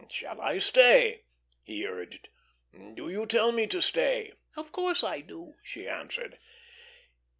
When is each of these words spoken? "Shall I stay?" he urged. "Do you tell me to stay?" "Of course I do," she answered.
"Shall 0.11 0.41
I 0.41 0.57
stay?" 0.57 1.25
he 1.61 1.85
urged. 1.85 2.29
"Do 2.73 3.07
you 3.07 3.27
tell 3.27 3.51
me 3.51 3.67
to 3.67 3.81
stay?" 3.83 4.33
"Of 4.57 4.71
course 4.71 5.03
I 5.03 5.19
do," 5.19 5.53
she 5.61 5.87
answered. 5.87 6.39